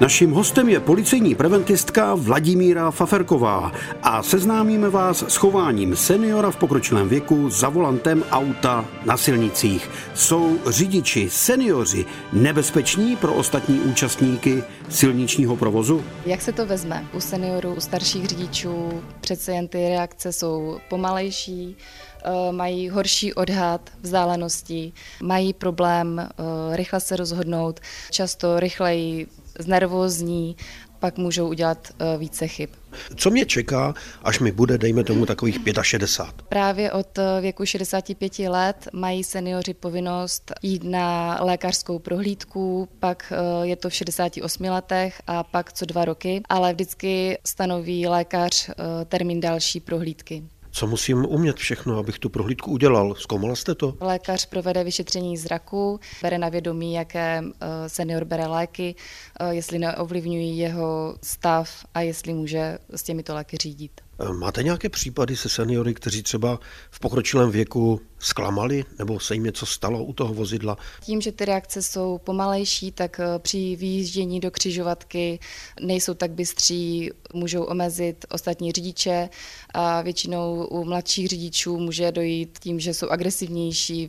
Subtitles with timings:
[0.00, 3.72] Naším hostem je policejní preventistka Vladimíra Faferková
[4.02, 9.90] a seznámíme vás s chováním seniora v pokročilém věku za volantem auta na silnicích.
[10.14, 16.04] Jsou řidiči seniori nebezpeční pro ostatní účastníky silničního provozu?
[16.26, 17.04] Jak se to vezme?
[17.12, 21.76] U seniorů, u starších řidičů přece jen ty reakce jsou pomalejší,
[22.24, 29.26] eh, mají horší odhad vzdáleností, mají problém eh, rychle se rozhodnout, často rychleji
[29.62, 30.56] znervózní,
[31.00, 32.70] pak můžou udělat eh, více chyb.
[33.16, 36.46] Co mě čeká, až mi bude, dejme tomu, takových 65?
[36.48, 43.66] Právě od eh, věku 65 let mají seniori povinnost jít na lékařskou prohlídku, pak eh,
[43.66, 48.70] je to v 68 letech a pak co dva roky, ale vždycky stanoví lékař
[49.08, 50.42] termín další prohlídky.
[50.72, 53.14] Co musím umět všechno, abych tu prohlídku udělal?
[53.14, 53.94] Zkoumala jste to?
[54.00, 58.94] Lékař provede vyšetření zraku, bere na vědomí, jaké eh, senior bere léky,
[59.40, 64.00] eh, jestli neovlivňují jeho stav a jestli může s těmito léky řídit.
[64.28, 69.66] Máte nějaké případy se seniory, kteří třeba v pokročilém věku zklamali nebo se jim něco
[69.66, 70.76] stalo u toho vozidla?
[71.00, 75.38] Tím, že ty reakce jsou pomalejší, tak eh, při výjíždění do křižovatky
[75.80, 79.28] nejsou tak bystří, můžou omezit ostatní řidiče
[79.74, 84.08] a většinou u mladších řidičů může dojít tím, že jsou agresivnější,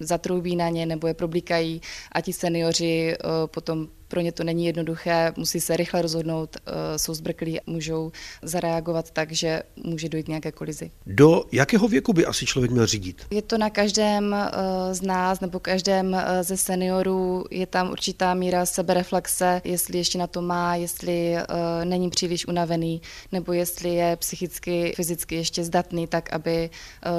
[0.00, 1.80] zatroubí na ně nebo je problíkají
[2.12, 6.98] a ti seniori eh, potom pro ně to není jednoduché, musí se rychle rozhodnout, eh,
[6.98, 10.90] jsou zbrklí, můžou zareagovat tak, že může dojít nějaké kolizi.
[11.06, 13.26] Do jakého věku by asi člověk měl řídit?
[13.30, 18.34] Je to na každém eh, z nás nebo každém eh, ze seniorů, je tam určitá
[18.34, 21.36] míra sebereflexe, jestli ještě na to má, jestli
[21.84, 23.02] není příliš unavený,
[23.32, 26.70] nebo jestli je psychicky, fyzicky ještě zdatný, tak aby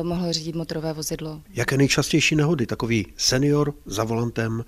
[0.03, 1.41] mohl řídit motorové vozidlo.
[1.53, 4.63] Jaké nejčastější nehody takový senior za volantem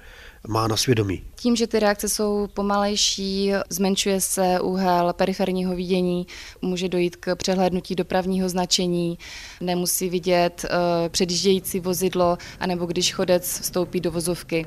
[0.47, 1.23] má na svědomí?
[1.35, 6.27] Tím, že ty reakce jsou pomalejší, zmenšuje se úhel periferního vidění,
[6.61, 9.17] může dojít k přehlédnutí dopravního značení,
[9.61, 14.65] nemusí vidět uh, předjíždějící vozidlo, anebo když chodec vstoupí do vozovky.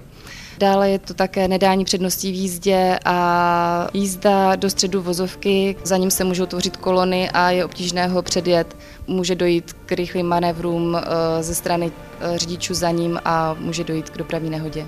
[0.59, 6.11] Dále je to také nedání předností v jízdě a jízda do středu vozovky, za ním
[6.11, 8.77] se můžou tvořit kolony a je obtížné ho předjet.
[9.07, 14.11] Může dojít k rychlým manévrům eh, ze strany eh, řidičů za ním a může dojít
[14.11, 14.87] k dopravní nehodě.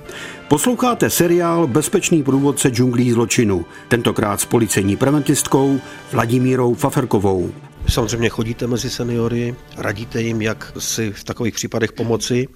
[0.49, 5.81] Posloucháte seriál Bezpečný průvodce džunglí zločinu, tentokrát s policejní preventistkou
[6.13, 7.51] Vladimírou Faferkovou.
[7.89, 12.49] Samozřejmě chodíte mezi seniory, radíte jim, jak si v takových případech pomoci.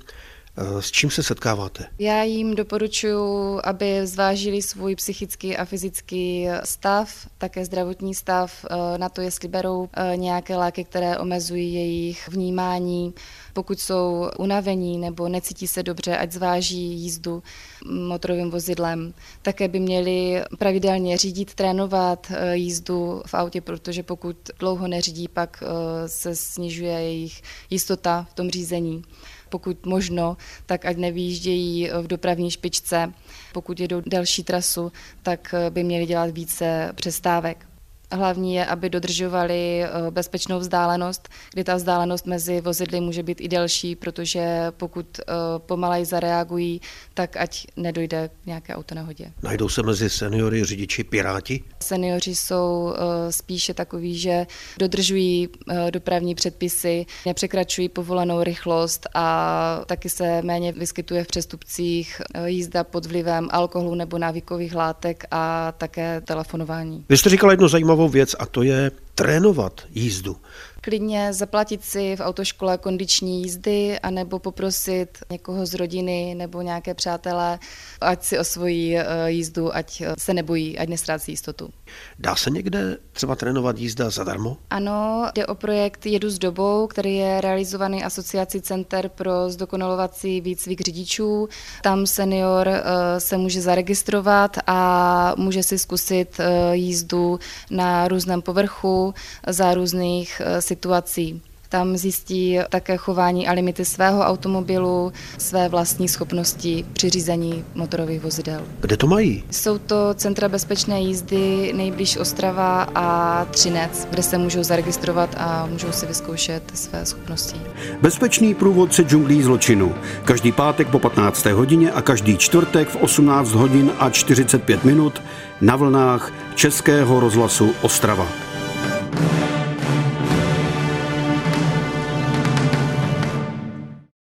[0.57, 1.87] Eh, s čím se setkáváte?
[1.99, 9.09] Já jim doporučuji, aby zvážili svůj psychický a fyzický stav, také zdravotní stav, eh, na
[9.09, 13.15] to, jestli berou eh, nějaké léky, které omezují jejich vnímání.
[13.53, 17.43] Pokud jsou unavení nebo necítí se dobře, ať zváží jízdu
[17.91, 19.15] motorovým vozidlem.
[19.43, 25.63] Také by měli pravidelně řídit, trénovat jízdu v autě, protože pokud dlouho neřídí, pak
[26.07, 29.03] se snižuje jejich jistota v tom řízení
[29.49, 33.13] pokud možno, tak ať nevýjíždějí v dopravní špičce.
[33.53, 37.67] Pokud jedou další trasu, tak by měli dělat více přestávek.
[38.15, 43.49] Hlavní je, aby dodržovali eh, bezpečnou vzdálenost, kdy ta vzdálenost mezi vozidly může být i
[43.49, 45.25] delší, protože pokud eh,
[45.59, 46.81] pomaleji zareagují,
[47.15, 49.33] tak ať nedojde k nějaké autonehodě.
[49.43, 51.63] Najdou se mezi seniory řidiči piráti?
[51.83, 54.47] Seniori jsou eh, spíše takový, že
[54.79, 55.49] dodržují
[55.91, 63.49] dopravní předpisy, nepřekračují povolenou rychlost a taky se méně vyskytuje v přestupcích jízda pod vlivem
[63.51, 67.05] alkoholu nebo návykových látek a také telefonování.
[67.09, 70.37] Vy jste říkala jednu zajímavou věc a to je trénovat jízdu
[70.85, 77.59] klidně zaplatit si v autoškole kondiční jízdy anebo poprosit někoho z rodiny nebo nějaké přátelé,
[78.01, 81.71] ať si osvojí eh, jízdu, ať eh, se nebojí, ať nestrácí jistotu.
[82.19, 84.57] Dá se někde třeba trénovat jízda zadarmo?
[84.71, 90.81] Ano, jde o projekt Jedu s dobou, který je realizovaný asociací Center pro zdokonalovací výcvik
[90.81, 91.49] řidičů.
[91.83, 92.83] Tam senior eh,
[93.21, 96.41] se může zaregistrovat a může si zkusit
[96.73, 97.39] jízdu
[97.71, 99.15] na různém povrchu
[99.47, 101.43] za různých situací situací.
[101.69, 108.61] Tam zjistí také chování a limity svého automobilu, své vlastní schopnosti při řízení motorových vozidel.
[108.81, 109.45] Kde to mají?
[109.51, 115.93] Jsou to centra bezpečné jízdy nejblíž Ostrava a Třinec, kde se můžou zaregistrovat a můžou
[115.93, 117.61] si vyzkoušet své schopnosti.
[118.03, 119.95] Bezpečný průvodce džunglí zločinu.
[120.25, 121.47] Každý pátek po 15.
[121.47, 125.23] hodině a každý čtvrtek v 18 hodin a 45 minut
[125.61, 128.44] na vlnách Českého rozhlasu Ostrava.